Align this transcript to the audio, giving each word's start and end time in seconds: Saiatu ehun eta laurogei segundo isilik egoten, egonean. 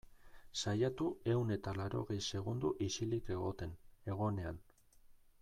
Saiatu 0.61 1.09
ehun 1.33 1.53
eta 1.55 1.73
laurogei 1.81 2.17
segundo 2.31 2.73
isilik 2.87 3.31
egoten, 3.37 3.77
egonean. 4.15 4.61